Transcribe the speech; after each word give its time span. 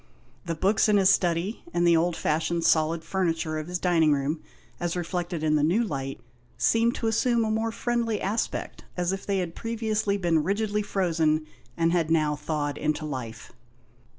The 0.45 0.55
books 0.55 0.89
in 0.89 0.97
his 0.97 1.11
study, 1.11 1.61
and 1.75 1.85
the 1.85 1.95
old 1.95 2.15
fashioned 2.17 2.63
solid 2.63 3.03
furniture 3.03 3.59
of 3.59 3.67
his 3.67 3.77
dining 3.77 4.11
room, 4.13 4.41
as 4.79 4.95
reflected 4.95 5.43
in 5.43 5.53
the 5.57 5.63
new 5.63 5.83
light, 5.83 6.19
seemed 6.57 6.95
to 6.95 7.05
assume 7.07 7.45
a 7.45 7.51
more 7.51 7.71
friendly 7.71 8.19
aspect, 8.19 8.83
as 8.97 9.13
if 9.13 9.27
they 9.27 9.37
had 9.37 9.53
previously 9.53 10.17
been 10.17 10.41
rigidly 10.41 10.81
frozen, 10.81 11.45
and 11.77 11.91
had 11.91 12.09
now 12.09 12.35
thawed 12.35 12.79
into 12.79 13.05
life. 13.05 13.53